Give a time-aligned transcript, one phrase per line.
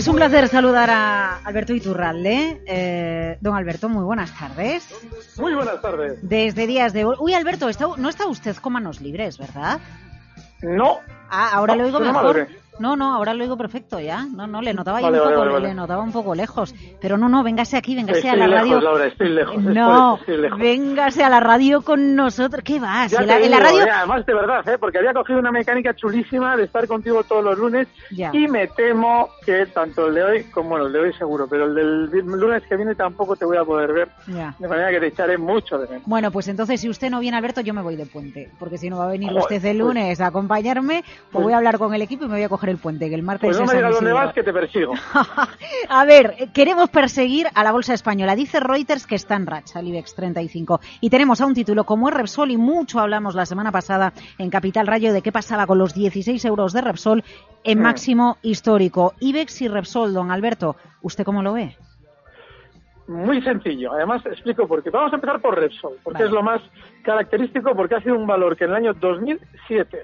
[0.00, 2.62] Es un placer saludar a Alberto Iturralde.
[2.66, 4.82] Eh, don Alberto, muy buenas tardes.
[5.36, 6.18] Muy buenas tardes.
[6.26, 7.04] Desde días de...
[7.04, 9.78] Uy, Alberto, está- no está usted con manos libres, ¿verdad?
[10.62, 11.00] No.
[11.28, 12.14] Ah, ahora No, lo oigo mejor.
[12.14, 12.58] mal, ¿o qué?
[12.78, 14.24] No, no, ahora lo oigo perfecto ya.
[14.24, 16.74] No, no, le notaba yo Vale, un vale, poco, vale, le notaba un poco lejos.
[17.00, 18.80] Pero no, no, véngase aquí, véngase Estoy a la lejos, radio.
[18.80, 19.62] Laura, estoy lejos.
[19.62, 20.58] no, estoy lejos.
[20.58, 22.62] véngase a la radio con nosotros.
[22.64, 23.06] ¿Qué va?
[23.08, 23.86] Si Ya en la, en la digo, radio...
[23.86, 24.78] ya, además de verdad, ¿eh?
[24.78, 28.30] porque había cogido una mecánica chulísima de estar contigo todos los lunes Ya.
[28.32, 31.66] y me temo que tanto el de hoy como bueno, el de hoy seguro, pero
[31.66, 34.54] el del lunes que viene tampoco te voy a poder ver, Ya.
[34.58, 36.04] de manera que te echaré mucho de menos.
[36.06, 38.48] Bueno, pues entonces si usted no viene, Alberto, yo me voy de puente.
[38.58, 41.44] Porque si no va a venir Joder, usted el pues- lunes a acompañarme, pues, pues-
[41.44, 43.22] voy a hablar con el equipo y me voy a coger el puente, que el
[43.22, 44.92] martes Pues no me digas dónde vas que te persigo.
[45.88, 48.36] A ver, queremos perseguir a la bolsa española.
[48.36, 50.80] Dice Reuters que está en racha el IBEX 35.
[51.00, 54.50] Y tenemos a un título como es Repsol y mucho hablamos la semana pasada en
[54.50, 57.24] Capital Rayo de qué pasaba con los 16 euros de Repsol
[57.64, 57.82] en Mm.
[57.82, 59.14] máximo histórico.
[59.20, 61.76] IBEX y Repsol, don Alberto, ¿usted cómo lo ve?
[63.08, 63.92] Muy sencillo.
[63.92, 64.90] Además, explico por qué.
[64.90, 66.26] Vamos a empezar por Repsol, porque Vale.
[66.26, 66.60] es lo más
[67.02, 69.98] característico, porque ha sido un valor que en el año 2007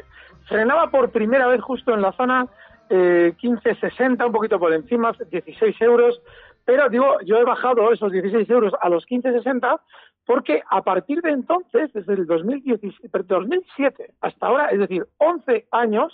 [0.46, 2.46] frenaba por primera vez justo en la zona
[2.88, 6.20] eh, 15,60, un poquito por encima, 16 euros.
[6.64, 9.80] Pero digo, yo he bajado esos 16 euros a los 15,60
[10.26, 15.68] porque a partir de entonces, desde el 2017, perdón, 2007 hasta ahora, es decir, 11
[15.70, 16.12] años,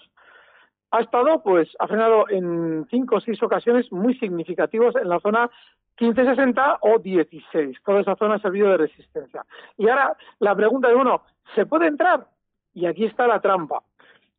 [0.91, 5.51] ha estado, pues, ha frenado en cinco o seis ocasiones muy significativos en la zona
[5.99, 7.79] 1560 o 16.
[7.83, 9.45] Toda esa zona ha servido de resistencia.
[9.79, 11.23] Y ahora la pregunta de uno,
[11.55, 12.27] ¿se puede entrar?
[12.75, 13.83] Y aquí está la trampa.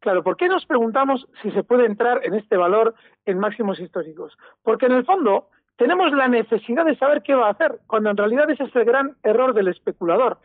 [0.03, 2.93] Claro, ¿por qué nos preguntamos si se puede entrar en este valor
[3.25, 4.37] en máximos históricos?
[4.61, 5.47] Porque en el fondo
[5.77, 8.83] tenemos la necesidad de saber qué va a hacer, cuando en realidad ese es el
[8.83, 10.39] gran error del especulador.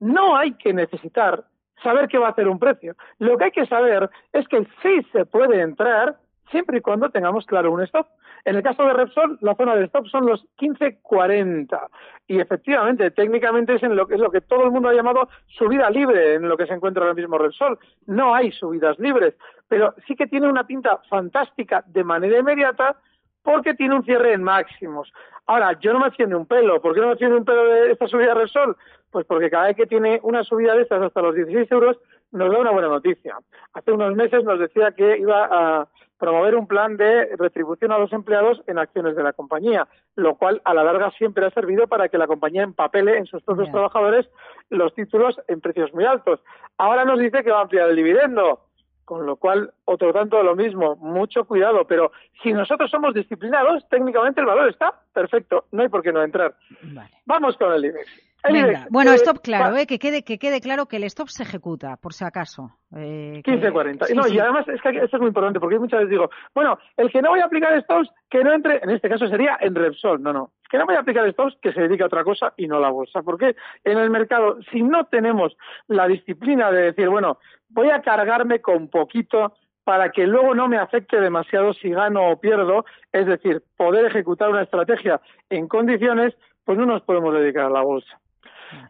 [0.00, 1.44] No hay que necesitar
[1.82, 2.96] saber qué va a hacer un precio.
[3.18, 6.16] Lo que hay que saber es que sí se puede entrar
[6.52, 8.06] siempre y cuando tengamos claro un stop.
[8.44, 11.88] En el caso de Repsol, la zona de stop son los 15.40
[12.28, 15.28] y efectivamente, técnicamente es en lo que es lo que todo el mundo ha llamado
[15.46, 17.78] subida libre en lo que se encuentra ahora mismo Repsol.
[18.06, 19.34] No hay subidas libres,
[19.66, 22.96] pero sí que tiene una pinta fantástica de manera inmediata
[23.42, 25.12] porque tiene un cierre en máximos.
[25.46, 26.80] Ahora, yo no me ni un pelo.
[26.80, 28.76] ¿Por qué no me ni un pelo de esta subida de Repsol?
[29.10, 31.98] Pues porque cada vez que tiene una subida de estas hasta los 16 euros,
[32.32, 33.36] nos da una buena noticia.
[33.72, 35.88] Hace unos meses nos decía que iba a
[36.18, 40.62] promover un plan de retribución a los empleados en acciones de la compañía, lo cual
[40.64, 44.28] a la larga siempre ha servido para que la compañía empapele en sus propios trabajadores
[44.70, 46.40] los títulos en precios muy altos.
[46.78, 48.60] Ahora nos dice que va a ampliar el dividendo.
[49.04, 53.86] Con lo cual, otro tanto de lo mismo, mucho cuidado, pero si nosotros somos disciplinados,
[53.88, 56.54] técnicamente el valor está perfecto, no hay por qué no entrar.
[56.82, 57.10] Vale.
[57.26, 58.31] Vamos con el IBEX.
[58.50, 58.86] Venga.
[58.90, 61.96] Bueno, eh, stop claro, eh, que, quede, que quede claro que el stop se ejecuta,
[61.96, 62.72] por si acaso.
[62.96, 64.06] Eh, que- 15.40.
[64.06, 64.34] sí, no, sí.
[64.34, 67.22] y además es que esto es muy importante porque muchas veces digo, bueno, el que
[67.22, 70.32] no vaya a aplicar stops, que no entre, en este caso sería en Repsol, no,
[70.32, 72.76] no, que no vaya a aplicar stops, que se dedique a otra cosa y no
[72.78, 73.22] a la bolsa.
[73.22, 73.54] Porque
[73.84, 75.56] en el mercado, si no tenemos
[75.86, 79.54] la disciplina de decir, bueno, voy a cargarme con poquito
[79.84, 84.48] para que luego no me afecte demasiado si gano o pierdo, es decir, poder ejecutar
[84.48, 86.34] una estrategia en condiciones,
[86.64, 88.20] pues no nos podemos dedicar a la bolsa.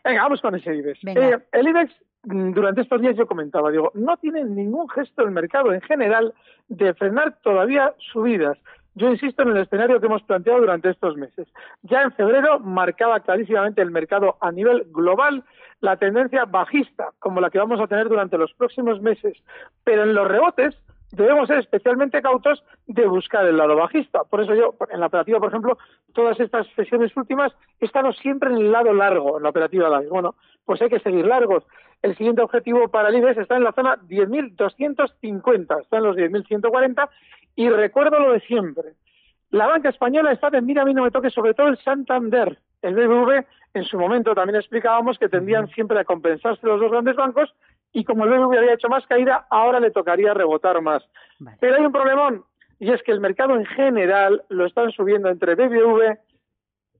[0.04, 1.00] Venga, vamos con ese IBEX.
[1.04, 1.92] Eh, el IBEX
[2.24, 6.34] mm, durante estos días yo comentaba, digo, no tiene ningún gesto el mercado en general
[6.68, 8.58] de frenar todavía subidas.
[8.94, 11.48] Yo insisto en el escenario que hemos planteado durante estos meses.
[11.82, 15.44] Ya en febrero marcaba clarísimamente el mercado a nivel global
[15.80, 19.36] la tendencia bajista, como la que vamos a tener durante los próximos meses.
[19.82, 20.76] Pero en los rebotes
[21.12, 24.24] debemos ser especialmente cautos de buscar el lado bajista.
[24.24, 25.78] Por eso yo, en la operativa, por ejemplo,
[26.12, 30.08] todas estas sesiones últimas he estado siempre en el lado largo, en la operativa larga.
[30.10, 31.64] Bueno, pues hay que seguir largos.
[32.00, 37.08] El siguiente objetivo para el IBEX está en la zona 10.250, está en los 10.140
[37.54, 38.94] y recuerdo lo de siempre.
[39.50, 42.58] La banca española está de mira a mí no me toque sobre todo el Santander.
[42.80, 43.44] El BBV
[43.74, 47.54] en su momento también explicábamos que tendrían siempre a compensarse los dos grandes bancos
[47.92, 51.02] y como el BBV había hecho más caída, ahora le tocaría rebotar más.
[51.60, 52.44] Pero hay un problemón
[52.78, 56.18] y es que el mercado en general lo están subiendo entre BBV,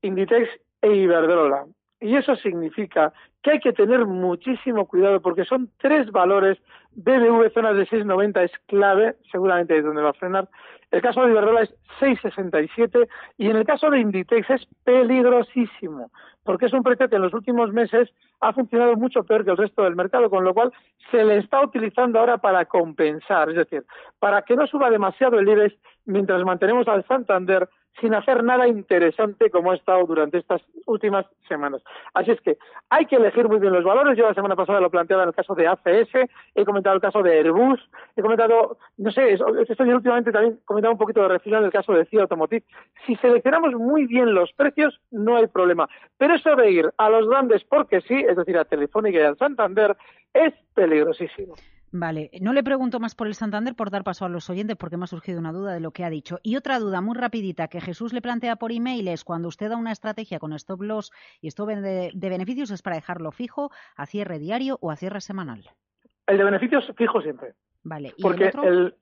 [0.03, 0.49] Inditex
[0.81, 1.67] e Iberdrola.
[2.01, 3.13] Y eso significa
[3.43, 6.59] que hay que tener muchísimo cuidado porque son tres valores.
[6.95, 10.49] BBV zonas de 6,90 es clave, seguramente es donde va a frenar.
[10.91, 13.09] El caso de Iberdrola es 6,67
[13.39, 16.11] y en el caso de Inditex es peligrosísimo
[16.45, 18.11] porque es un precio que en los últimos meses
[18.41, 20.73] ha funcionado mucho peor que el resto del mercado, con lo cual
[21.11, 23.85] se le está utilizando ahora para compensar, es decir,
[24.19, 25.75] para que no suba demasiado el IBEX
[26.05, 27.69] mientras mantenemos al Santander
[28.01, 31.83] sin hacer nada interesante como ha estado durante estas últimas semanas.
[32.15, 32.59] Así es que
[32.91, 34.17] hay que elegir muy bien los valores.
[34.17, 37.23] Yo la semana pasada lo planteaba en el caso de ACS, he comentado el caso
[37.23, 37.81] de Airbus,
[38.17, 41.93] he comentado, no sé, estoy últimamente también comentado un poquito de refino en el caso
[41.93, 42.65] de CIA Automotive.
[43.07, 45.89] Si seleccionamos muy bien los precios, no hay problema.
[46.19, 49.37] Pero eso de ir a los grandes porque sí, es decir, a Telefónica y al
[49.37, 49.97] Santander,
[50.33, 51.55] es peligrosísimo.
[51.95, 54.97] Vale, no le pregunto más por el Santander por dar paso a los oyentes porque
[54.97, 56.39] me ha surgido una duda de lo que ha dicho.
[56.43, 59.77] Y otra duda muy rapidita que Jesús le plantea por email es cuando usted da
[59.77, 61.13] una estrategia con stop loss
[61.43, 65.21] y stop de, de beneficios es para dejarlo fijo a cierre diario o a cierre
[65.21, 65.69] semanal.
[66.27, 67.53] El de beneficios fijo siempre.
[67.85, 68.15] Vale.
[68.17, 68.63] ¿Y Porque el, otro?
[68.65, 68.95] el,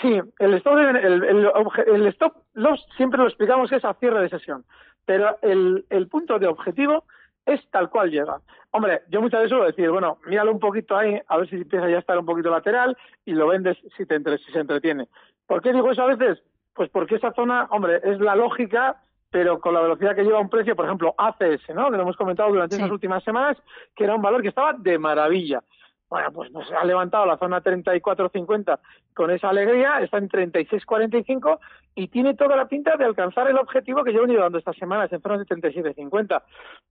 [0.00, 1.50] sí, el stop, de- el,
[1.86, 4.64] el stop loss siempre lo explicamos que es a cierre de sesión,
[5.04, 7.04] pero el, el punto de objetivo
[7.46, 8.40] es tal cual llega.
[8.72, 11.88] Hombre, yo muchas veces suelo decir, bueno, míralo un poquito ahí, a ver si empieza
[11.88, 15.08] ya a estar un poquito lateral y lo vendes si, te entre, si se entretiene.
[15.46, 16.42] ¿Por qué digo eso a veces?
[16.74, 19.00] Pues porque esa zona, hombre, es la lógica,
[19.30, 21.90] pero con la velocidad que lleva un precio, por ejemplo, ACS, ¿no?
[21.90, 22.82] Que lo hemos comentado durante Sí.
[22.82, 23.56] estas últimas semanas,
[23.94, 25.62] que era un valor que estaba de maravilla.
[26.08, 28.78] Bueno, pues nos ha levantado la zona 34.50
[29.12, 31.58] con esa alegría, está en 36.45
[31.96, 34.76] y tiene toda la pinta de alcanzar el objetivo que yo he venido dando estas
[34.76, 36.42] semanas en zona de 37.50.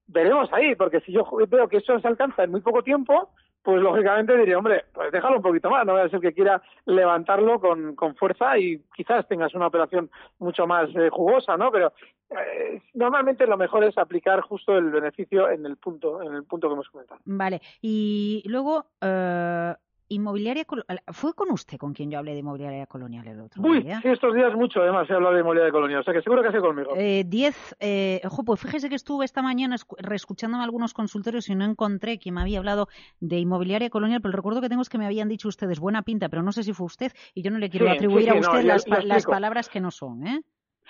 [0.08, 3.30] Veremos ahí, porque si yo veo que eso se alcanza en muy poco tiempo,
[3.66, 6.62] pues lógicamente diría, hombre, pues déjalo un poquito más, no voy a ser que quiera
[6.86, 11.72] levantarlo con, con fuerza y quizás tengas una operación mucho más eh, jugosa, ¿no?
[11.72, 11.92] Pero
[12.30, 16.68] eh, normalmente lo mejor es aplicar justo el beneficio en el punto, en el punto
[16.68, 17.20] que hemos comentado.
[17.26, 17.60] Vale.
[17.82, 19.74] Y luego, eh,
[20.10, 20.66] inmobiliaria.
[21.08, 24.00] ¿Fue con usted con quien yo hablé de inmobiliaria colonial el otro Uy, día?
[24.02, 26.42] sí, estos días mucho además he hablado de inmobiliaria de colonia, o sea que seguro
[26.42, 26.96] que ha sido conmigo.
[26.96, 31.56] Eh, diez, eh, ojo, pues fíjese que estuve esta mañana escu- reescuchándome algunos consultorios y
[31.56, 32.88] no encontré quien me había hablado
[33.20, 36.02] de inmobiliaria colonial, pero el recuerdo que tengo es que me habían dicho ustedes buena
[36.04, 38.30] pinta, pero no sé si fue usted y yo no le quiero Sí, atribuir sí,
[38.30, 40.42] a sí, usted las, palabras que no son, ¿eh?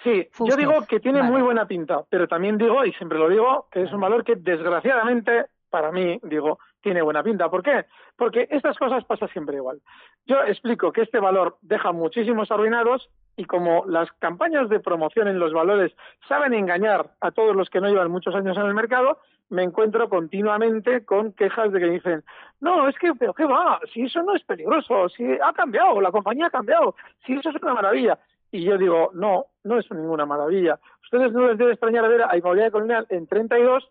[0.03, 0.67] Sí, Fue yo usted.
[0.67, 1.31] digo que tiene Vale.
[1.31, 4.35] muy buena pinta, pero también digo, y siempre lo digo, que es un valor que
[4.35, 7.49] desgraciadamente, para mí, digo, tiene buena pinta.
[7.49, 7.85] ¿Por qué?
[8.15, 9.81] Porque estas cosas pasan siempre igual.
[10.27, 15.39] Yo explico que este valor deja muchísimos arruinados y como las campañas de promoción en
[15.39, 15.93] los valores
[16.27, 19.17] saben engañar a todos los que no llevan muchos años en el mercado,
[19.49, 22.23] me encuentro continuamente con quejas de que dicen,
[22.59, 26.11] no, es que, pero qué va, si eso no es peligroso, si ha cambiado, la
[26.11, 28.19] compañía ha cambiado, si eso es una maravilla.
[28.51, 30.79] Y yo digo, no, no es ninguna maravilla.
[31.01, 33.89] Ustedes no les debe extrañar ver a Inmobiliaria Colonial en 32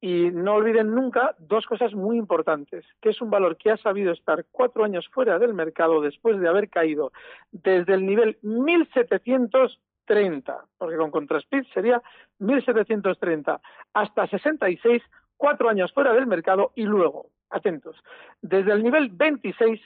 [0.00, 4.12] y no olviden nunca dos cosas muy importantes, que es un valor que ha sabido
[4.12, 7.10] estar cuatro años fuera del mercado después de haber caído
[7.50, 12.00] desde el nivel 1730, porque con Contraspeed sería
[12.38, 13.60] 1730,
[13.92, 15.02] hasta 66,
[15.36, 17.96] cuatro años fuera del mercado y luego, atentos,
[18.40, 19.80] desde el nivel 26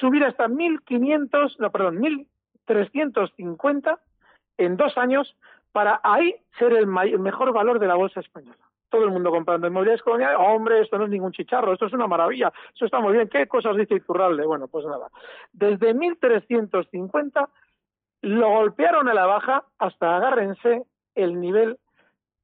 [0.00, 4.00] subir hasta 1500, no, perdón, 1350
[4.58, 5.36] en dos años
[5.72, 8.65] para ahí ser el, el mejor valor de la bolsa española.
[8.88, 12.06] Todo el mundo comprando inmobiliarias coloniales, hombre, esto no es ningún chicharro, esto es una
[12.06, 13.28] maravilla, eso está muy bien.
[13.28, 14.46] ¿Qué cosas dice Iturralde?
[14.46, 15.08] Bueno, pues nada.
[15.52, 17.48] Desde 1350
[18.22, 21.78] lo golpearon a la baja hasta, agárrense, el nivel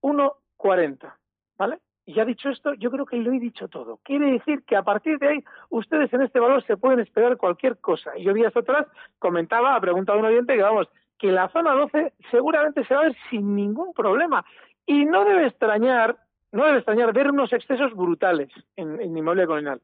[0.02, 1.14] 1.40,
[1.58, 1.78] ¿vale?
[2.04, 4.00] Y ya dicho esto, yo creo que lo he dicho todo.
[4.02, 7.78] Quiere decir que a partir de ahí, ustedes en este valor se pueden esperar cualquier
[7.78, 8.16] cosa.
[8.16, 8.86] Y yo días atrás
[9.18, 13.04] comentaba, ha preguntado un oyente que vamos, que la zona 12 seguramente se va a
[13.04, 14.44] ver sin ningún problema.
[14.84, 16.16] Y no debe extrañar
[16.52, 19.80] no debe extrañar ver unos excesos brutales en, en inmobiliaria colonial.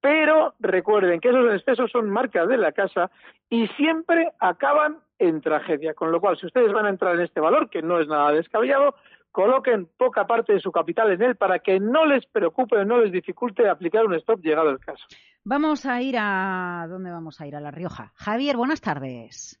[0.00, 3.10] Pero recuerden que esos excesos son marcas de la casa
[3.48, 5.94] y siempre acaban en tragedia.
[5.94, 8.30] Con lo cual, si ustedes van a entrar en este valor, que no es nada
[8.30, 8.94] descabellado,
[9.32, 12.98] coloquen poca parte de su capital en él para que no les preocupe o no
[12.98, 15.04] les dificulte aplicar un stop llegado el caso.
[15.44, 16.86] Vamos a ir a...
[16.88, 17.56] ¿Dónde vamos a ir?
[17.56, 18.12] A La Rioja.
[18.14, 19.60] Javier, buenas tardes.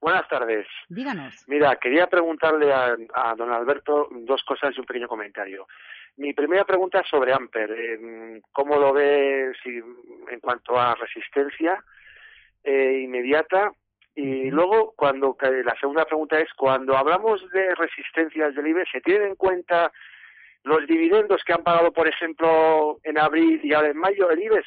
[0.00, 0.66] Buenas tardes.
[0.88, 1.44] Díganos.
[1.46, 5.66] Mira, quería preguntarle a, a don Alberto dos cosas y un pequeño comentario.
[6.16, 7.70] Mi primera pregunta es sobre Amper.
[7.70, 11.82] Eh, ¿Cómo lo ve si, en cuanto a resistencia
[12.62, 13.72] eh, inmediata?
[14.14, 19.28] Y luego, cuando la segunda pregunta es, cuando hablamos de resistencias del IBEX, ¿se tienen
[19.28, 19.90] en cuenta
[20.64, 24.66] los dividendos que han pagado, por ejemplo, en abril y ahora en mayo el IBEX?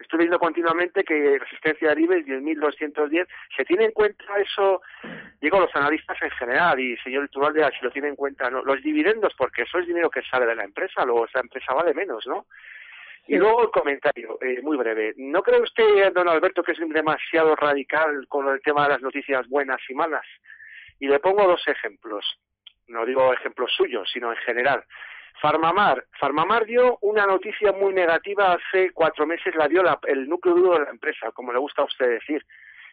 [0.00, 4.80] Estoy viendo continuamente que resistencia del IBEX 10.210, ¿se tiene en cuenta eso?
[5.40, 8.62] Digo, los analistas en general y señor Iturralde, si lo tiene en cuenta, ¿no?
[8.62, 11.92] los dividendos, porque eso es dinero que sale de la empresa, luego esa empresa vale
[11.92, 12.46] menos, ¿no?
[13.26, 15.14] Y luego el comentario, eh, muy breve.
[15.18, 19.46] ¿No cree usted, don Alberto, que es demasiado radical con el tema de las noticias
[19.48, 20.26] buenas y malas?
[20.98, 22.24] Y le pongo dos ejemplos.
[22.88, 24.84] No digo ejemplos suyos, sino en general.
[25.40, 26.04] Farmamar.
[26.18, 30.84] Farmamar dio una noticia muy negativa hace cuatro meses, la dio el núcleo duro de
[30.84, 32.44] la empresa, como le gusta a usted decir.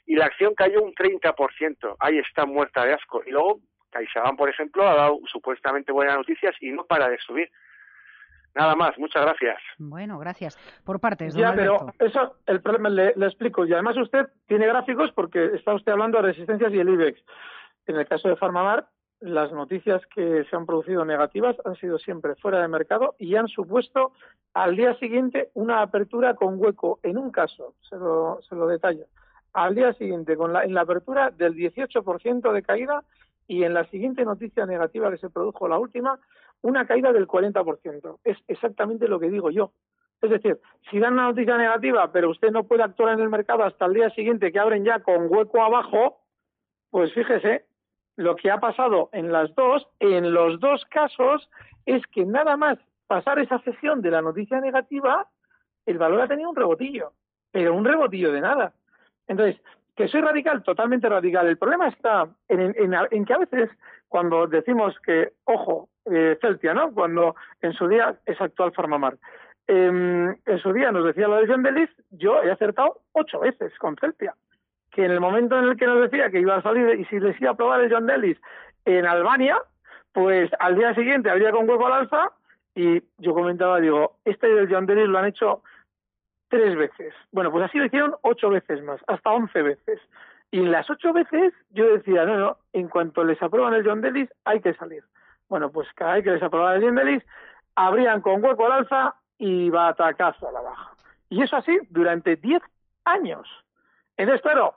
[0.06, 1.96] Y la acción cayó un 30%.
[2.00, 3.22] Ahí está muerta de asco.
[3.26, 3.60] Y luego
[3.92, 7.50] CaixaBank, por ejemplo, ha dado supuestamente buenas noticias y no para de subir.
[8.56, 9.62] Nada más, muchas gracias.
[9.78, 10.58] Bueno, gracias.
[10.84, 13.66] Por partes, Ya, pero eso, el problema, le, le, explico.
[13.66, 17.22] Y además usted tiene gráficos porque está usted hablando de resistencias y el IBEX.
[17.86, 18.88] En el caso de Farmamar,
[19.20, 23.48] las noticias que se han producido negativas han sido siempre fuera de mercado y han
[23.48, 24.14] supuesto
[24.54, 27.00] al día siguiente una apertura con hueco.
[27.04, 28.68] En un caso, se lo, se lo
[29.54, 33.04] al día siguiente, con la, en la apertura del 18% de caída
[33.48, 36.20] y en la siguiente noticia negativa que se produjo, la última,
[36.62, 38.20] una caída del 40%.
[38.24, 39.72] Es exactamente lo que digo yo.
[40.22, 40.60] Es decir,
[40.90, 43.94] si dan una noticia negativa, pero usted no puede actuar en el mercado hasta el
[43.94, 46.20] día siguiente que abren ya con hueco abajo,
[46.90, 47.67] pues fíjese,
[48.18, 51.50] lo que ha pasado en las dos, en los dos casos,
[51.86, 55.28] es que nada más pasar esa sesión de la noticia negativa,
[55.86, 57.14] el valor ha tenido un rebotillo,
[57.52, 58.74] pero un rebotillo de nada.
[59.28, 59.62] Entonces,
[59.96, 61.48] que soy radical, totalmente radical.
[61.48, 63.70] El problema está en, en, que a veces
[64.08, 66.92] cuando decimos que, ojo, eh, Celtia, ¿no?
[66.94, 69.18] Cuando en su día es actual Farmamar.
[69.68, 73.78] Eh, en su día nos decía la de John Delis, yo he acertado ocho veces
[73.80, 74.36] con Celtia.
[74.98, 77.20] Que en el momento en el que nos decía que iba a salir y si
[77.20, 78.42] les iba a probar el John Delis
[78.84, 79.62] en Albania,
[80.12, 82.32] pues al día siguiente habría con huevo al alza
[82.74, 85.62] y yo comentaba, digo, este del John Delis lo han hecho
[86.50, 87.14] tres veces.
[87.32, 90.02] Bueno, pues así lo hicieron ocho veces más, hasta once veces.
[90.50, 94.02] Y en las ocho veces yo decía, no, no, en cuanto les aprueban el John
[94.02, 95.04] Delis hay que salir.
[95.48, 97.24] Bueno, pues cada vez que les aprobaban el John Delis,
[97.76, 100.96] abrían con hueco al alza y batacazo a la baja.
[101.30, 102.64] Y eso así durante diez
[103.06, 103.48] años.
[104.18, 104.74] Entonces, claro,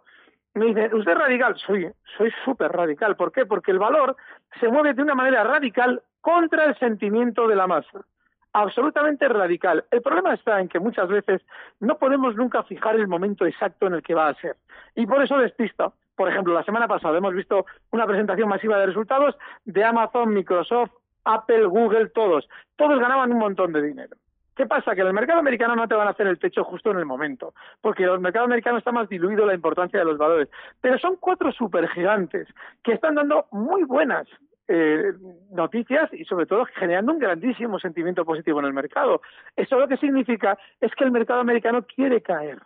[0.54, 1.56] me dicen, ¿usted es radical?
[1.58, 3.16] Soy, soy súper radical.
[3.16, 3.46] ¿Por qué?
[3.46, 4.16] Porque el valor
[4.58, 8.04] se mueve de una manera radical contra el sentimiento de la masa
[8.52, 9.84] absolutamente radical.
[9.90, 11.42] El problema está en que muchas veces
[11.78, 14.56] no podemos nunca fijar el momento exacto en el que va a ser.
[14.94, 15.92] Y por eso despista.
[16.16, 20.92] Por ejemplo, la semana pasada hemos visto una presentación masiva de resultados de Amazon, Microsoft,
[21.24, 22.48] Apple, Google, todos.
[22.76, 24.16] Todos ganaban un montón de dinero.
[24.56, 24.94] ¿Qué pasa?
[24.94, 27.06] Que en el mercado americano no te van a hacer el techo justo en el
[27.06, 30.48] momento, porque en el mercado americano está más diluido la importancia de los valores.
[30.80, 32.48] Pero son cuatro supergigantes
[32.82, 34.26] que están dando muy buenas
[34.68, 35.12] eh,
[35.50, 39.20] noticias y sobre todo generando un grandísimo sentimiento positivo en el mercado.
[39.56, 42.58] Eso lo que significa es que el mercado americano quiere caer.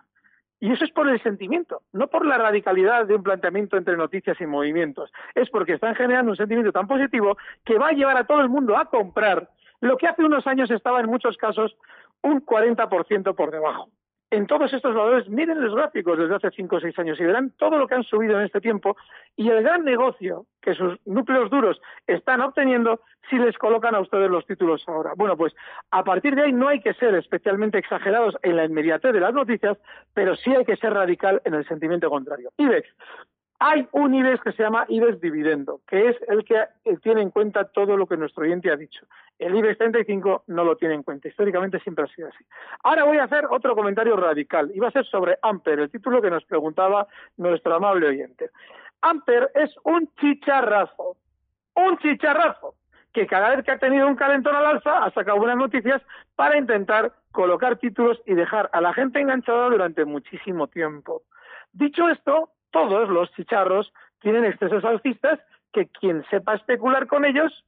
[0.61, 4.41] Y eso es por el sentimiento, no por la radicalidad de un planteamiento entre noticias
[4.41, 5.13] y movimientos.
[5.35, 8.49] Es porque están generando un sentimiento tan positivo que va a llevar a todo el
[8.49, 9.49] mundo a comprar
[9.81, 11.77] lo que hace unos años estaba en muchos casos
[12.23, 13.91] un 40% por debajo
[14.35, 17.51] en todos estos valores, miren los gráficos desde hace cinco o seis años y verán
[17.57, 18.97] todo lo que han subido en este tiempo
[19.37, 23.01] y el gran negocio que sus núcleos duros están obteniendo
[23.31, 25.13] si les colocan a ustedes los títulos ahora.
[25.17, 25.55] Bueno, pues
[25.91, 29.35] a partir de ahí no hay que ser especialmente exagerados en la inmediatez de las
[29.35, 29.79] noticias,
[30.15, 32.51] pero sí hay que ser radical en el sentimiento contrario.
[32.57, 32.89] IBEX,
[33.67, 36.67] hay un IBEX que se llama IBEX dividendo, que es el que
[37.03, 39.07] tiene en cuenta todo lo que nuestro oyente ha dicho.
[39.39, 41.29] El IBEX 35 no lo tiene en cuenta.
[41.29, 42.45] Históricamente siempre ha sido así.
[42.83, 44.71] Ahora voy a hacer otro comentario radical.
[44.75, 47.07] Iba a ser sobre Amper, el título que nos preguntaba
[47.39, 48.51] nuestro amable oyente.
[49.01, 51.17] Amper es un chicharrazo.
[51.75, 52.75] Un chicharrazo
[53.15, 56.03] que cada vez que ha tenido un calentón al alza ha sacado buenas noticias
[56.37, 61.23] para intentar colocar títulos y dejar a la gente enganchada durante muchísimo tiempo.
[61.73, 65.39] Dicho esto, todos los chicharros tienen excesos alcistas
[65.73, 67.65] que quien sepa especular con ellos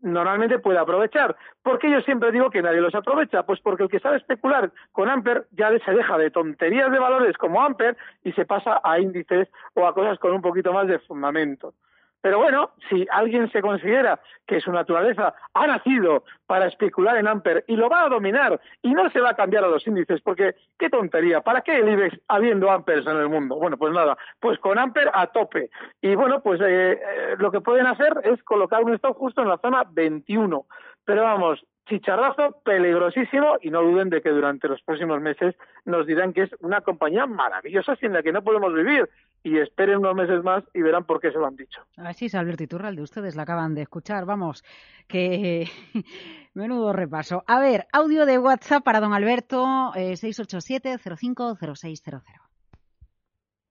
[0.00, 1.36] normalmente puede aprovechar.
[1.62, 3.42] ¿Por qué yo siempre digo que nadie los aprovecha?
[3.42, 7.36] Pues porque el que sabe especular con Amper ya se deja de tonterías de valores
[7.36, 11.00] como Amper y se pasa a índices o a cosas con un poquito más de
[11.00, 11.74] fundamento.
[12.22, 17.64] Pero bueno, si alguien se considera que su naturaleza ha nacido para especular en Amper
[17.66, 20.54] y lo va a dominar y no se va a cambiar a los índices, porque
[20.78, 23.56] qué tontería, ¿para qué el IBEX habiendo Ampers en el mundo?
[23.56, 25.70] Bueno, pues nada, pues con Amper a tope.
[26.02, 29.48] Y bueno, pues eh, eh, lo que pueden hacer es colocar un stop justo en
[29.48, 30.66] la zona 21.
[31.04, 36.32] Pero vamos, chicharrazo peligrosísimo y no duden de que durante los próximos meses nos dirán
[36.32, 39.08] que es una compañía maravillosa sin la que no podemos vivir
[39.42, 41.80] y esperen unos meses más y verán por qué se lo han dicho.
[41.96, 44.62] Así es, Alberto Iturralde, ustedes la acaban de escuchar, vamos,
[45.08, 45.68] que
[46.54, 47.42] menudo repaso.
[47.46, 52.22] A ver, audio de WhatsApp para don Alberto, eh, 687-050600.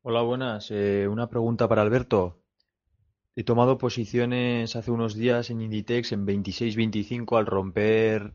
[0.01, 0.71] Hola, buenas.
[0.71, 2.37] Eh, una pregunta para Alberto.
[3.39, 8.34] He tomado posiciones hace unos días en Inditex en 26.25 al romper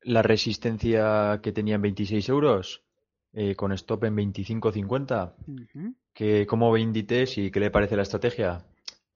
[0.00, 2.86] la resistencia que tenía en 26 euros,
[3.34, 5.34] eh, con stop en 25.50.
[5.44, 8.64] Uh ¿Cómo ve Inditex y qué le parece la estrategia?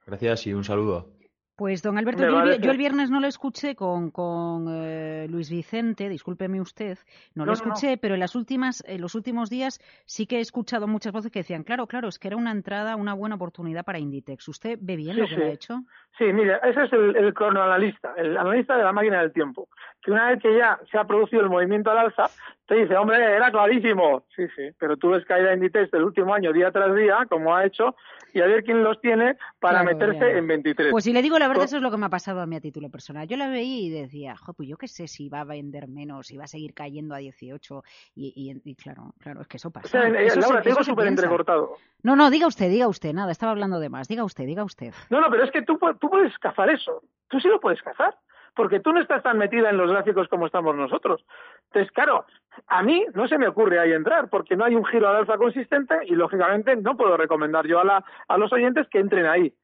[0.04, 1.14] Gracias y un saludo.
[1.56, 5.50] Pues, don Alberto, yo, el, yo el, viernes no lo escuché con, con eh, Luis
[5.50, 6.98] Vicente, discúlpeme usted,
[7.34, 7.98] no, lo escuché, no, no.
[8.00, 11.40] pero en, las últimas, en los últimos días sí que he escuchado muchas voces que
[11.40, 14.48] decían, claro, claro, es que era una entrada, una buena oportunidad para Inditex.
[14.48, 15.42] ¿Usted ve bien sí, lo que sí.
[15.42, 15.82] ha hecho?
[16.16, 19.68] Sí, mire, ese es el, el cronoanalista, el analista de la máquina del tiempo,
[20.02, 22.28] que una vez que ya se ha producido el movimiento al alza,
[22.66, 24.24] te dice, hombre, era clarísimo.
[24.34, 27.64] Sí, sí, pero tú ves caída Inditex del último año día tras día, como ha
[27.64, 27.94] hecho,
[28.32, 30.90] y a ver quién los tiene para claro, meterse en 23.
[30.90, 32.56] Pues si le digo la verdad, eso es lo que me ha pasado a mí
[32.56, 33.28] a título personal.
[33.28, 36.28] Yo la veía y decía, jo, pues yo qué sé si va a vender menos,
[36.28, 37.82] si va a seguir cayendo a 18,
[38.14, 39.86] y, y, y claro, claro, es que eso pasa.
[39.86, 41.76] O sea, eso Laura, se, tengo súper entrecortado.
[42.02, 44.08] No, no, diga usted, diga usted, nada, estaba hablando de más.
[44.08, 44.92] Diga usted, diga usted.
[45.10, 47.02] No, no, pero es que tú, tú puedes cazar eso.
[47.28, 48.16] Tú sí lo puedes cazar
[48.54, 51.24] porque tú no estás tan metida en los gráficos como estamos nosotros.
[51.66, 52.26] Entonces, claro,
[52.66, 55.38] a mí no se me ocurre ahí entrar, porque no hay un giro al alza
[55.38, 59.54] consistente y, lógicamente, no puedo recomendar yo a, la, a los oyentes que entren ahí,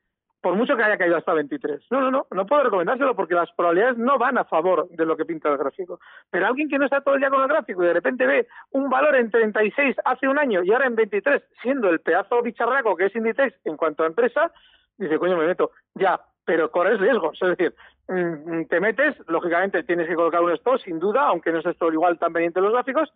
[0.41, 1.83] por mucho que haya caído hasta 23.
[1.91, 5.17] No, no, no, no puedo recomendárselo porque las probabilidades no van a favor de lo
[5.17, 6.01] que pinta el gráfico.
[6.31, 8.49] Pero alguien que no está todo el día con el gráfico y de repente ve
[8.71, 12.97] un valor en 36 hace un año y ahora en 23, siendo el pedazo bicharraco
[12.97, 14.53] que es Inditex en cuanto a empresa,
[14.97, 15.73] dice, coño, me meto.
[15.95, 17.37] Ya, pero corres riesgos.
[17.43, 17.75] Es decir,
[18.09, 21.93] mm, te metes, lógicamente tienes que colocar un stop, sin duda, aunque no estés todo
[21.93, 23.13] igual tan pendiente los gráficos,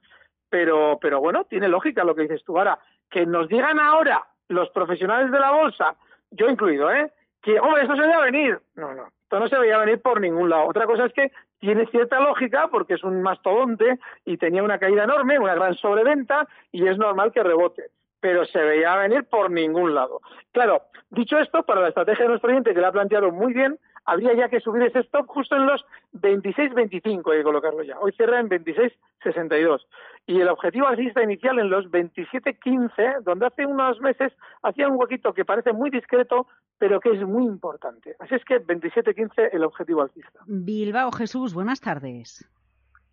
[0.50, 2.58] pero, pero bueno, tiene lógica lo que dices tú.
[2.58, 5.96] Ahora, que nos digan ahora los profesionales de la bolsa,
[6.30, 7.10] yo incluido, ¿eh?
[7.40, 8.60] Que, hombre, esto se veía venir.
[8.74, 10.66] No, no, esto no se veía venir por ningún lado.
[10.66, 15.04] Otra cosa es que tiene cierta lógica porque es un mastodonte y tenía una caída
[15.04, 17.84] enorme, una gran sobreventa y es normal que rebote
[18.22, 20.20] pero se veía venir por ningún lado.
[20.52, 23.78] Claro, dicho esto, para la estrategia de nuestro cliente, que la ha planteado muy bien,
[24.04, 27.98] habría ya que subir ese stop justo en los 26.25, hay que colocarlo ya.
[27.98, 29.80] Hoy cierra en 26.62.
[30.26, 34.32] Y el objetivo alcista inicial en los 27.15, donde hace unos meses
[34.62, 36.46] hacía un huequito que parece muy discreto,
[36.78, 38.14] pero que es muy importante.
[38.20, 40.38] Así es que 27.15 el objetivo alcista.
[40.46, 42.48] Bilbao Jesús, buenas tardes.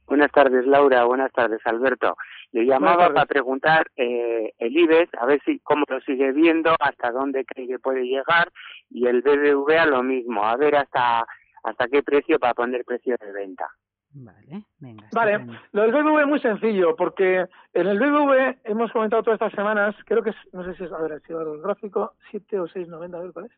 [0.10, 1.04] Buenas tardes, Laura.
[1.06, 2.18] Buenas tardes, Alberto.
[2.52, 7.12] Le llamaba para preguntar eh, el IBEX, a ver si cómo lo sigue viendo, hasta
[7.12, 8.52] dónde cree que puede llegar,
[8.90, 11.28] y el BBVA lo mismo, a ver hasta
[11.64, 13.70] hasta qué precio para poner precio de venta.
[14.12, 15.08] Vale, venga.
[15.14, 19.54] Vale, lo del BBV es muy sencillo, porque en el BBV hemos comentado todas estas
[19.54, 22.68] semanas, creo que es, no sé si es, a ver, si el gráfico, 7 o
[22.68, 23.52] 6,90, a ver cuál es.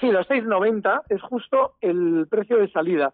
[0.00, 3.12] Sí, los 6,90 es justo el precio de salida.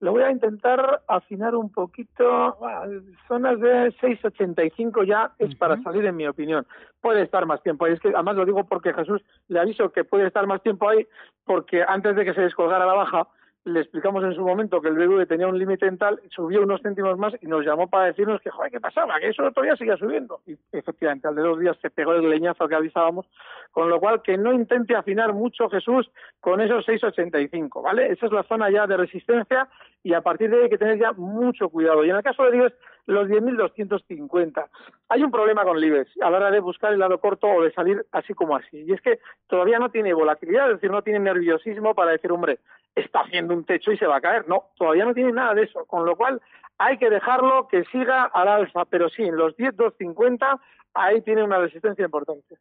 [0.00, 2.56] Lo voy a intentar afinar un poquito.
[2.60, 5.58] Bueno, zonas de 6,85 ya es uh -huh.
[5.58, 6.66] para salir, en mi opinión.
[7.00, 7.94] Puede estar más tiempo ahí.
[7.94, 11.06] Es que además lo digo porque Jesús le aviso que puede estar más tiempo ahí,
[11.44, 13.26] porque antes de que se descolgara la baja,
[13.66, 16.80] le explicamos en su momento que el BBV tenía un límite en tal, subió unos
[16.82, 19.18] céntimos más y nos llamó para decirnos que, joder, ¿qué pasaba?
[19.18, 20.40] Que eso todavía seguía subiendo.
[20.46, 23.26] Y efectivamente, al de dos días se pegó el leñazo que avisábamos,
[23.72, 28.12] con lo cual que no intente afinar mucho Jesús con esos 6,85, ¿vale?
[28.12, 29.68] Esa es la zona ya de resistencia
[30.04, 32.04] y a partir de ahí hay que tener ya mucho cuidado.
[32.04, 32.76] Y en el caso de IBEX,
[33.06, 34.68] los 10.250.
[35.08, 37.62] Hay un problema con el IBEX a la hora de buscar el lado corto o
[37.62, 38.84] de salir así como así.
[38.86, 42.58] Y es que todavía no tiene volatilidad, es decir, no tiene nerviosismo para decir, hombre,
[42.94, 44.48] está haciendo un techo y se va a caer.
[44.48, 45.84] No, todavía no tiene nada de eso.
[45.86, 46.40] Con lo cual
[46.78, 48.84] hay que dejarlo que siga al alza.
[48.86, 50.60] Pero sí, en los 10.250
[50.94, 52.56] ahí tiene una resistencia importante.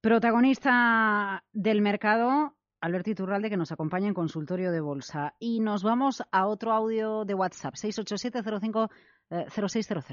[0.00, 5.34] Protagonista del mercado, Alberto Iturralde, que nos acompaña en consultorio de bolsa.
[5.38, 8.90] Y nos vamos a otro audio de WhatsApp, 687-05-0600,
[9.30, 9.46] eh,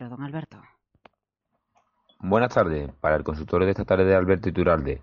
[0.10, 0.62] don Alberto.
[2.19, 2.91] Buenas tardes.
[2.99, 5.01] Para el consultorio de esta tarde de Alberto Iturralde,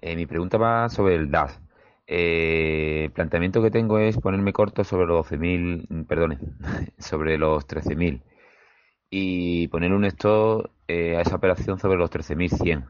[0.00, 1.60] eh, mi pregunta va sobre el DAS.
[2.06, 6.38] Eh, el planteamiento que tengo es ponerme corto sobre los 12.000, perdone,
[6.98, 8.22] sobre los 13.000
[9.10, 12.88] y poner un stop eh, a esa operación sobre los 13.100.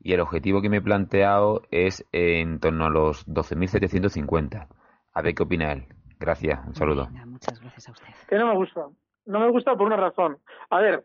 [0.00, 4.68] Y el objetivo que me he planteado es en torno a los 12.750.
[5.12, 5.86] A ver qué opina él.
[6.18, 7.08] Gracias, un saludo.
[7.26, 8.08] muchas gracias a usted.
[8.28, 8.86] Que no me gusta.
[9.28, 10.38] No me gusta por una razón.
[10.70, 11.04] A ver,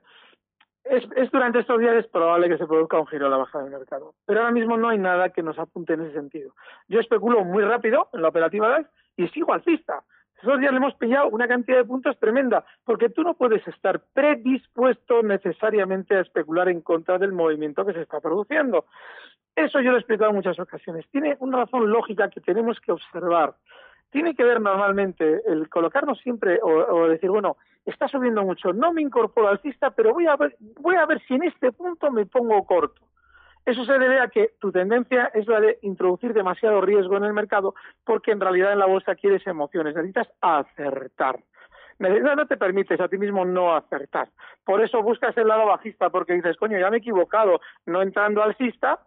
[0.85, 3.71] es, durante estos días es probable que se produzca un giro a la baja del
[3.71, 4.15] mercado.
[4.25, 6.55] Pero ahora mismo no hay nada que nos apunte en ese sentido.
[6.87, 10.03] Yo especulo muy rápido en la operativa DAX y sigo alcista.
[10.41, 14.01] Esos días le hemos pillado una cantidad de puntos tremenda, porque tú no puedes estar
[14.13, 18.85] predispuesto necesariamente a especular en contra del movimiento que se está produciendo.
[19.53, 21.05] Eso yo lo he explicado en muchas ocasiones.
[21.11, 23.55] Tiene una razón lógica que tenemos que observar
[24.13, 29.01] tiene que ver normalmente el colocarnos siempre o, decir, bueno, está subiendo mucho, no me
[29.01, 32.63] incorporo alcista, pero voy a ver, voy a ver si en este punto me pongo
[32.65, 33.01] corto.
[33.65, 37.33] Eso se debe a que tu tendencia es la de introducir demasiado riesgo en el
[37.33, 37.73] mercado
[38.05, 41.39] porque en realidad en la bolsa quieres emociones, necesitas acertar.
[41.97, 44.29] No te permites a ti mismo no acertar.
[44.63, 48.43] Por eso buscas el lado bajista porque dices, coño, ya me he equivocado no entrando
[48.43, 48.99] alcista,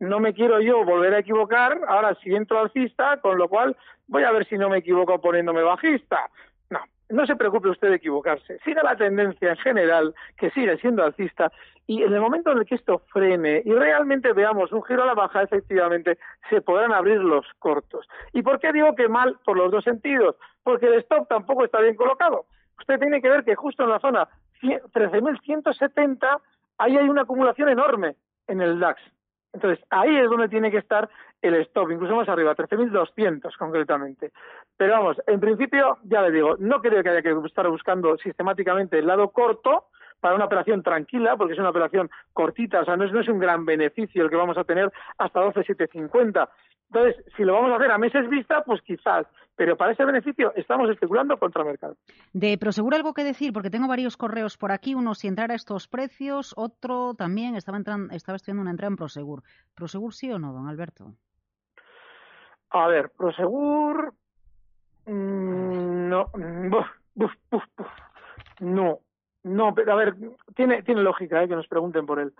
[0.00, 4.24] no me quiero yo volver a equivocar, ahora si entro alcista, con lo cual voy
[4.24, 6.30] a ver si no me equivoco poniéndome bajista.
[6.70, 8.58] No, no se preocupe usted de equivocarse.
[8.64, 11.50] Siga la tendencia en general, que sigue siendo alcista,
[11.86, 15.06] y en el momento en el que esto frene y realmente veamos un giro a
[15.06, 16.18] la baja, efectivamente,
[16.50, 18.06] se podrán abrir los cortos.
[18.34, 19.38] ¿Y por qué digo que mal?
[19.42, 20.36] Por los dos sentidos.
[20.62, 22.44] Porque el stop tampoco está bien colocado.
[22.78, 24.28] Usted tiene que ver que justo en la zona
[24.62, 26.40] 13.170,
[26.76, 28.16] ahí hay una acumulación enorme
[28.48, 29.00] en el DAX.
[29.52, 31.08] Entonces, ahí es donde tiene que estar
[31.40, 34.32] el stop, incluso más arriba, 13.200 concretamente.
[34.76, 38.98] Pero vamos, en principio, ya le digo, no creo que haya que estar buscando sistemáticamente
[38.98, 39.86] el lado corto
[40.20, 43.28] para una operación tranquila, porque es una operación cortita, o sea, no es, no es
[43.28, 46.48] un gran beneficio el que vamos a tener hasta 12.750.
[46.90, 50.52] Entonces, si lo vamos a hacer a meses vista, pues quizás, pero para ese beneficio
[50.56, 51.96] estamos especulando contra el mercado.
[52.32, 55.54] De Prosegur algo que decir, porque tengo varios correos por aquí, uno si entrar a
[55.54, 59.42] estos precios, otro también estaba, entrando, estaba estudiando una entrada en Prosegur.
[59.74, 61.12] ¿Prosegur sí o no, don Alberto?
[62.70, 64.14] A ver, Prosegur...
[65.06, 66.26] Mm, no,
[68.60, 69.00] no,
[69.42, 70.14] no, pero a ver,
[70.54, 71.48] tiene, tiene lógica ¿eh?
[71.48, 72.32] que nos pregunten por él.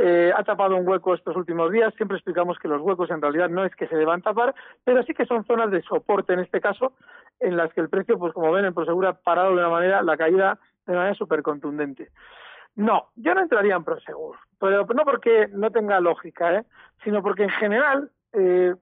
[0.00, 1.92] Eh, ha tapado un hueco estos últimos días.
[1.96, 5.12] Siempre explicamos que los huecos en realidad no es que se deban tapar, pero sí
[5.12, 6.92] que son zonas de soporte en este caso,
[7.40, 10.02] en las que el precio, pues como ven, en Prosegur ha parado de una manera
[10.02, 12.10] la caída de manera súper contundente.
[12.76, 16.64] No, yo no entraría en Prosegur, pero no porque no tenga lógica, ¿eh?
[17.02, 18.72] sino porque en general, eh,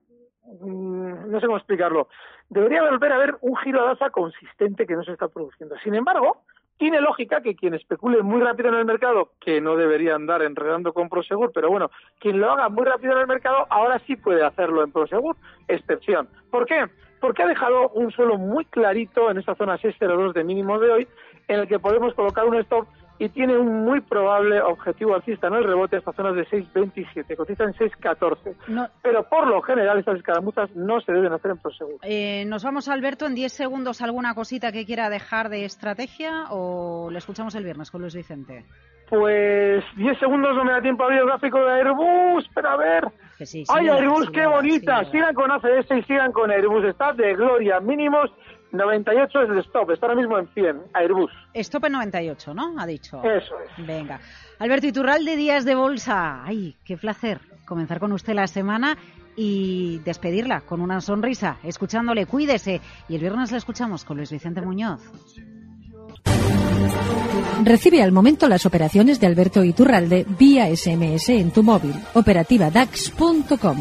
[0.61, 2.09] mm, no sé cómo explicarlo,
[2.47, 5.75] debería volver a haber un giro de alza consistente que no se está produciendo.
[5.83, 6.43] Sin embargo,
[6.77, 10.93] tiene lógica que quien especule muy rápido en el mercado, que no debería andar enredando
[10.93, 14.45] con Prosegur, pero bueno, quien lo haga muy rápido en el mercado, ahora sí puede
[14.45, 15.35] hacerlo en Prosegur,
[15.67, 16.29] excepción.
[16.51, 16.85] ¿Por qué?
[17.19, 21.07] Porque ha dejado un suelo muy clarito en esta zona 602 de mínimo de hoy,
[21.47, 22.87] en el que podemos colocar un stop
[23.19, 27.63] y tiene un muy probable objetivo alcista en el rebote hasta zonas de 6.27, cotiza
[27.63, 28.89] en 6.14.
[29.01, 31.99] Pero por lo general estas escaramuzas no se deben hacer en Prosegur.
[32.03, 34.01] Eh, nos vamos, Alberto, en 10 segundos.
[34.01, 38.65] ¿Alguna cosita que quiera dejar de estrategia o le escuchamos el viernes con Luis Vicente?
[39.09, 42.77] Pues 10 segundos no me da tiempo a ver el gráfico de Airbus, pero a
[42.77, 43.05] ver.
[43.69, 45.05] ¡Ay, Airbus, qué bonita!
[45.05, 46.83] sigan con ACS y sigan con Airbus.
[46.83, 47.79] Está de gloria.
[47.79, 48.29] Mínimos
[48.71, 51.31] 98 es el stop, está ahora mismo en 100, Airbus.
[51.53, 52.75] Stop en 98, ¿no?
[52.77, 53.21] Ha dicho.
[53.23, 53.85] Eso es.
[53.85, 54.19] Venga.
[54.59, 56.43] Alberto Iturralde, Días de Bolsa.
[56.43, 58.97] Ay, qué placer comenzar con usted la semana
[59.35, 62.81] y despedirla con una sonrisa, escuchándole, cuídese.
[63.07, 65.01] Y el viernes la escuchamos con Luis Vicente Muñoz.
[67.63, 71.93] Recibe al momento las operaciones de Alberto Iturralde vía SMS en tu móvil.
[72.13, 73.77] Operativa DAX.com.